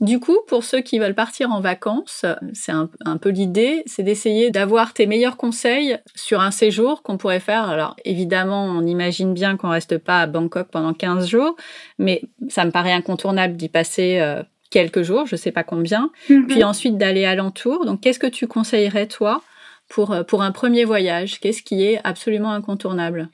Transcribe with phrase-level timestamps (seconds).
[0.00, 4.50] Du coup, pour ceux qui veulent partir en vacances, c'est un, peu l'idée, c'est d'essayer
[4.50, 7.68] d'avoir tes meilleurs conseils sur un séjour qu'on pourrait faire.
[7.68, 11.54] Alors évidemment, on imagine bien qu'on reste pas à Bangkok pendant 15 jours,
[11.98, 16.48] mais ça me paraît incontournable d'y passer euh, quelques jours, je sais pas combien, mhm.
[16.48, 17.86] puis ensuite d'aller alentour.
[17.86, 19.42] Donc qu'est-ce que tu conseillerais toi
[19.88, 21.38] pour, euh, pour un premier voyage?
[21.38, 23.28] Qu'est-ce qui est absolument incontournable?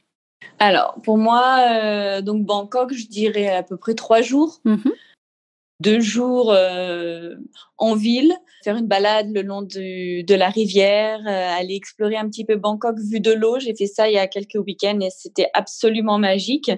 [0.58, 4.61] Alors, pour moi, euh, donc Bangkok, je dirais à peu près trois jours.
[4.66, 4.92] Mhm
[5.81, 7.35] deux jours euh,
[7.79, 12.45] en ville, faire une balade le long de la rivière, euh, aller explorer un petit
[12.45, 13.59] peu Bangkok vu de l'eau.
[13.59, 16.71] J'ai fait ça il y a quelques week-ends et c'était absolument magique.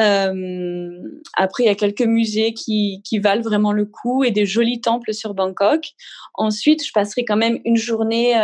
[0.00, 0.98] Euh,
[1.36, 4.80] après, il y a quelques musées qui, qui, valent vraiment le coup et des jolis
[4.80, 5.92] temples sur Bangkok.
[6.34, 8.34] Ensuite, je passerai quand même une journée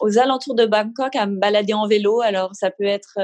[0.00, 2.22] aux alentours de Bangkok à me balader en vélo.
[2.22, 3.18] Alors, ça peut être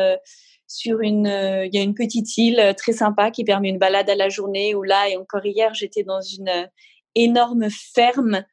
[0.69, 3.79] sur une, euh, il y a une petite île euh, très sympa qui permet une
[3.79, 4.75] balade à la journée.
[4.75, 6.67] Où là et encore hier, j'étais dans une euh,
[7.15, 8.45] énorme ferme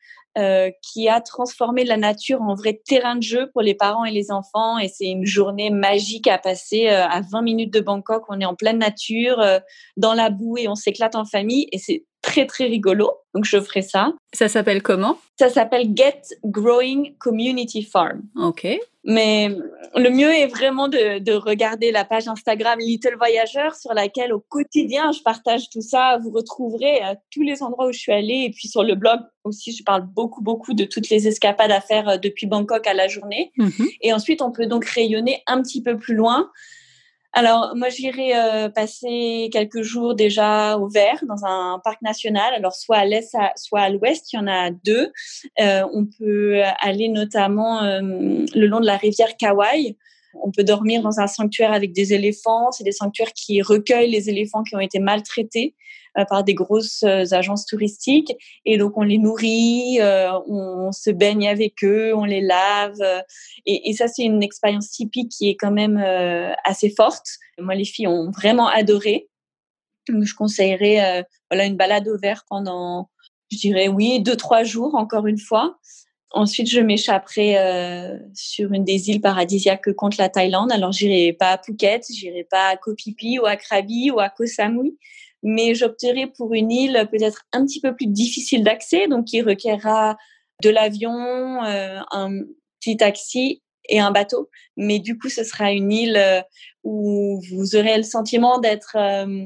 [0.82, 4.32] qui a transformé la nature en vrai terrain de jeu pour les parents et les
[4.32, 4.78] enfants.
[4.78, 8.26] Et c'est une journée magique à passer à 20 minutes de Bangkok.
[8.28, 9.42] On est en pleine nature,
[9.96, 11.70] dans la boue et on s'éclate en famille.
[11.72, 13.12] Et c'est très très rigolo.
[13.34, 14.14] Donc je ferai ça.
[14.34, 15.18] Ça s'appelle comment?
[15.38, 18.24] Ça s'appelle Get Growing Community Farm.
[18.36, 18.68] Ok.
[19.04, 19.56] Mais
[19.96, 24.40] le mieux est vraiment de, de, regarder la page Instagram Little Voyageur sur laquelle au
[24.40, 26.18] quotidien je partage tout ça.
[26.24, 28.96] Vous retrouverez à euh, tous les endroits où je suis allée et puis sur le
[28.96, 32.88] blog aussi je parle beaucoup beaucoup de toutes les escapades à faire euh, depuis Bangkok
[32.88, 33.52] à la journée.
[33.58, 33.88] Mhm.
[34.02, 36.50] Et ensuite on peut donc rayonner un petit peu plus loin
[37.38, 42.54] alors, moi, j'irai euh, passer quelques jours déjà au vert dans un parc national.
[42.54, 45.12] Alors, soit à l'est, soit à l'ouest, il y en a deux.
[45.60, 49.98] Euh, on peut aller notamment euh, le long de la rivière Kauai.
[50.44, 52.72] On peut dormir dans un sanctuaire avec des éléphants.
[52.72, 55.76] C'est des sanctuaires qui recueillent les éléphants qui ont été maltraités.
[56.18, 58.32] Euh, par des grosses euh, agences touristiques.
[58.64, 63.02] Et donc, on les nourrit, euh, on, se baigne avec eux, on les lave.
[63.66, 65.98] Et, ça, c'est une expérience typique qui est quand même
[66.64, 67.26] assez forte.
[67.58, 69.28] Moi, les filles ont vraiment adoré.
[70.08, 73.10] je conseillerais voilà, une balade au vert pendant,
[73.52, 75.78] je dirais oui, deux, trois jours, encore une fois.
[76.32, 77.58] Ensuite, je m'échapperai
[78.34, 80.72] sur une des îles paradisiaques que compte la Thaïlande.
[80.72, 84.20] Alors, j'irai pas à Phuket, j'irai pas à Koh Phi Phi ou à Krabi ou
[84.20, 84.98] à Koh Samui
[85.48, 90.18] mais j'opterai pour une île peut-être un petit peu plus difficile d'accès, donc qui requerra
[90.64, 92.32] de l'avion, euh, un
[92.80, 94.50] petit taxi et un bateau.
[94.76, 96.42] Mais du coup, ce sera une île euh,
[96.84, 99.46] où vous aurez le sentiment d'être euh,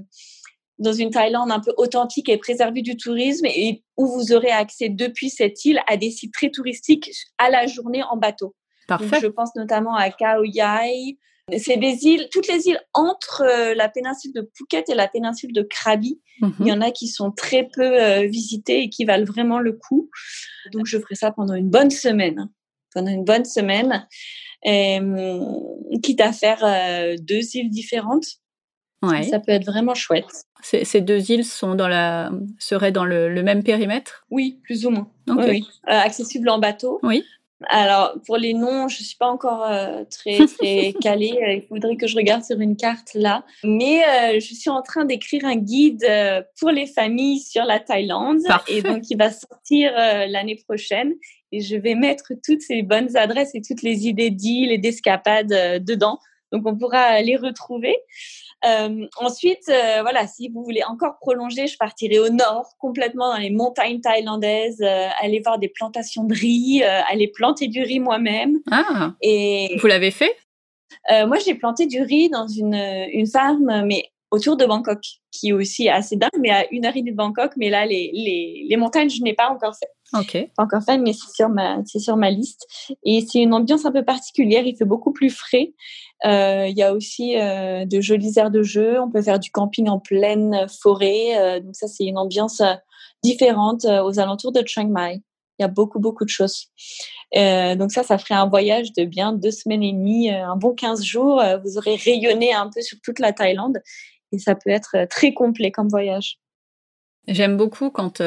[0.77, 4.87] dans une Thaïlande un peu authentique et préservée du tourisme et où vous aurez accès
[4.87, 8.55] depuis cette île à des sites très touristiques à la journée en bateau.
[8.87, 9.19] Parfait.
[9.21, 11.17] je pense notamment à Khao Yai,
[11.57, 15.53] c'est des îles, toutes les îles entre euh, la péninsule de Phuket et la péninsule
[15.53, 16.21] de Krabi.
[16.41, 16.77] Il y mhm.
[16.77, 20.09] en a qui sont très peu euh, visitées et qui valent vraiment le coup.
[20.71, 22.49] Donc, je ferai ça pendant une bonne semaine.
[22.93, 24.07] Pendant une bonne semaine.
[24.65, 25.15] Hum,
[26.03, 28.25] quitte à faire euh, deux îles différentes.
[29.01, 30.45] Ça peut être vraiment chouette.
[30.61, 34.25] Ces, deux îles sont dans la, seraient dans le, même périmètre?
[34.29, 35.09] Oui, plus ou moins.
[35.29, 36.99] Oui, accessible en bateau.
[37.03, 37.23] Oui.
[37.67, 41.37] Alors, pour les noms, je suis pas encore euh, très, très calée.
[41.41, 43.43] Euh, il faudrait que je regarde sur une carte là.
[43.63, 46.05] Mais euh, je suis en train d'écrire un guide
[46.59, 48.41] pour les familles sur la Thaïlande.
[48.67, 51.13] Et donc, il va sortir l'année prochaine.
[51.51, 55.83] Et je vais mettre toutes ces bonnes adresses et toutes les idées d'îles et d'escapades
[55.83, 56.19] dedans.
[56.51, 57.95] Donc, on pourra les retrouver.
[58.65, 63.39] Euh, ensuite, euh, voilà, si vous voulez encore prolonger, je partirai au nord, complètement dans
[63.39, 68.59] les montagnes thaïlandaises, euh, aller voir des plantations de riz, aller planter du riz moi-même.
[68.69, 69.13] Ah.
[69.21, 70.35] Et vous l'avez fait?
[71.09, 72.75] Moi, j'ai planté du riz dans une
[73.13, 74.99] une ferme, mais autour de Bangkok,
[75.31, 77.53] qui est aussi assez dingue, mais à une heure et demie de Bangkok.
[77.57, 79.89] Mais là, les, les, les montagnes, je n'ai pas encore fait.
[80.19, 80.49] Ok.
[80.55, 82.67] Pas encore fait, mais c'est sur ma, c'est sur ma liste.
[83.03, 84.65] Et c'est une ambiance un peu particulière.
[84.65, 85.73] Il fait beaucoup plus frais.
[86.25, 88.99] Euh, il y a aussi euh, de jolies aires de jeu.
[88.99, 91.37] On peut faire du camping en pleine forêt.
[91.37, 92.61] Euh, donc ça, c'est une ambiance
[93.23, 95.21] différente aux alentours de Chiang Mai.
[95.57, 96.67] Il y a beaucoup, beaucoup de choses.
[97.33, 101.03] donc ça, ça ferait un voyage de bien deux semaines et demie, un bon 15
[101.03, 101.43] jours.
[101.65, 103.81] vous aurez rayonné un peu sur toute la Thaïlande
[104.31, 106.39] et ça peut être très complet comme voyage.
[107.27, 108.21] J'aime beaucoup quand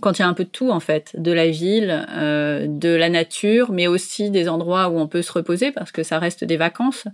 [0.00, 2.88] quand il y a un peu de tout en fait, de la ville, euh, de
[2.88, 6.44] la nature, mais aussi des endroits où on peut se reposer parce que ça reste
[6.44, 7.06] des vacances.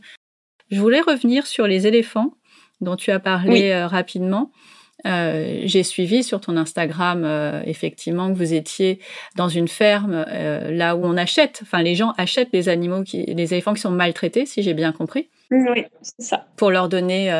[0.70, 2.34] Je voulais revenir sur les éléphants
[2.80, 4.50] dont tu as parlé euh, rapidement.
[5.04, 8.98] Euh, j'ai suivi sur ton Instagram euh, effectivement que vous étiez
[9.36, 13.24] dans une ferme euh, là où on achète, enfin les gens achètent les animaux, qui,
[13.26, 15.28] les éléphants qui sont maltraités, si j'ai bien compris.
[15.50, 16.46] Oui, c'est ça.
[16.56, 17.30] Pour leur donner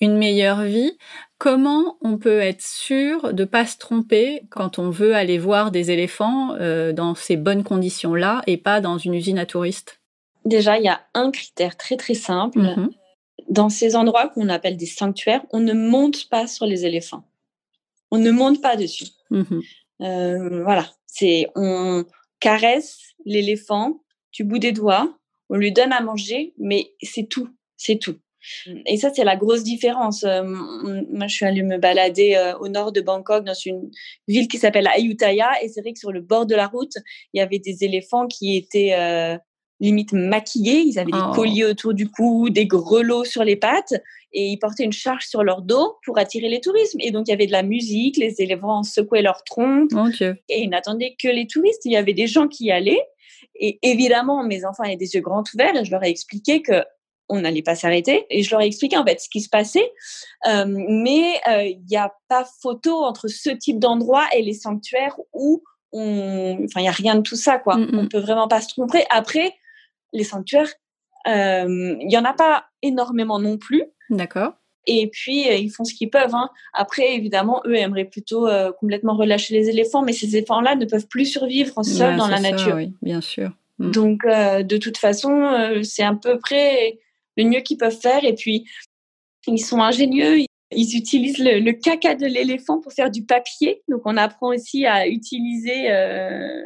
[0.00, 0.98] une meilleure vie.
[1.38, 5.92] Comment on peut être sûr de pas se tromper quand on veut aller voir des
[5.92, 10.00] éléphants euh, dans ces bonnes conditions-là et pas dans une usine à touristes?
[10.44, 12.58] Déjà, il y a un critère très très simple.
[12.58, 12.90] Mhm.
[13.48, 17.24] Dans ces endroits qu'on appelle des sanctuaires, on ne monte pas sur les éléphants.
[18.10, 19.06] On ne monte pas dessus.
[19.30, 19.62] Mhm.
[20.00, 22.04] Euh, voilà, c'est on
[22.40, 24.02] caresse l'éléphant
[24.32, 25.16] du bout des doigts,
[25.50, 28.16] on lui donne à manger, mais c'est tout, c'est tout.
[28.86, 30.24] Et ça, c'est la grosse différence.
[30.24, 33.90] Euh, moi, je suis allée me balader euh, au nord de Bangkok, dans une
[34.26, 35.50] ville qui s'appelle Ayutthaya.
[35.62, 36.94] Et c'est vrai que sur le bord de la route,
[37.32, 39.36] il y avait des éléphants qui étaient euh,
[39.80, 40.80] limite maquillés.
[40.80, 41.34] Ils avaient des oh.
[41.34, 43.94] colliers autour du cou, des grelots sur les pattes.
[44.32, 46.96] Et ils portaient une charge sur leur dos pour attirer les touristes.
[47.00, 49.88] Et donc, il y avait de la musique, les éléphants secouaient leur tronc.
[50.48, 51.84] Et ils n'attendaient que les touristes.
[51.84, 53.06] Il y avait des gens qui y allaient.
[53.58, 56.84] Et évidemment, mes enfants avaient des yeux grands ouverts et je leur ai expliqué que
[57.28, 58.26] on n'allait pas s'arrêter.
[58.30, 59.92] Et je leur ai expliqué en fait ce qui se passait.
[60.48, 65.16] Euh, mais euh, il n'y a pas photo entre ce type d'endroit et les sanctuaires
[65.32, 67.76] où on, enfin, il n'y a rien de tout ça, quoi.
[67.76, 67.90] Mm.
[67.92, 69.04] On peut vraiment pas se tromper.
[69.10, 69.54] Après,
[70.12, 70.72] les sanctuaires,
[71.26, 73.84] euh, il y en a pas énormément non plus.
[74.10, 74.52] D'accord.
[74.86, 76.34] Et puis, ils font ce qu'ils peuvent.
[76.34, 76.48] Hein.
[76.72, 78.48] Après, évidemment, eux aimeraient plutôt
[78.80, 82.76] complètement relâcher les éléphants, mais ces éléphants-là ne peuvent plus survivre seuls dans la nature.
[82.76, 83.50] Oui, bien sûr.
[83.80, 83.90] Mm.
[83.90, 86.98] Donc, de toute façon, c'est à peu près
[87.38, 88.24] le mieux qu'ils peuvent faire.
[88.24, 88.64] Et puis,
[89.46, 90.44] ils sont ingénieux.
[90.70, 93.82] Ils utilisent le, caca de l'éléphant pour faire du papier.
[93.88, 96.62] Donc, on apprend aussi à utiliser euh,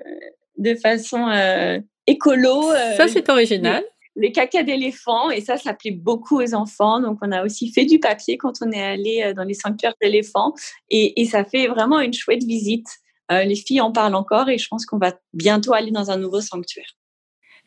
[0.58, 2.72] de façon euh, écolo.
[2.72, 3.84] Euh, ça, c'est original.
[4.16, 5.30] Le, caca d'éléphant.
[5.30, 7.00] Et ça, ça plaît beaucoup aux enfants.
[7.00, 10.52] Donc, on a aussi fait du papier quand on est allé dans les sanctuaires d'éléphants.
[10.90, 12.88] Et, et, ça fait vraiment une chouette visite.
[13.30, 16.40] les filles en parlent encore et je pense qu'on va bientôt aller dans un nouveau
[16.40, 16.96] sanctuaire.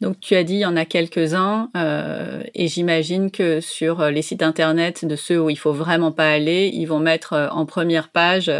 [0.05, 4.11] Donc tu as dit il y en a quelques-uns euh, et j'imagine que sur euh,
[4.11, 7.49] les sites internet de ceux où il faut vraiment pas aller, ils vont mettre euh,
[7.49, 8.51] en première page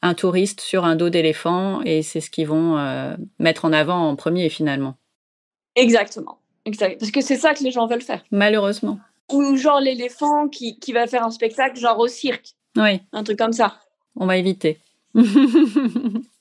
[0.00, 2.78] un touriste sur un dos d'éléphant et c'est ce qu'ils vont
[3.38, 4.94] mettre en avant en premier finalement.
[5.76, 6.38] Exactement.
[6.64, 6.98] Exact.
[6.98, 8.24] Parce que c'est ça que les gens veulent faire.
[8.30, 8.98] Malheureusement.
[9.30, 12.54] Ou genre l'éléphant qui, qui va faire un spectacle genre au cirque.
[12.78, 13.02] Oui.
[13.12, 13.76] Un truc comme ça.
[14.16, 14.78] On va éviter.